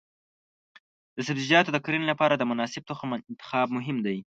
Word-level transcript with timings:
د 1.15 1.17
سبزیجاتو 1.27 1.73
د 1.73 1.77
کرنې 1.85 2.05
لپاره 2.11 2.33
د 2.37 2.43
مناسب 2.51 2.81
تخم 2.91 3.09
انتخاب 3.31 3.67
مهم 3.77 3.97
دی. 4.05 4.17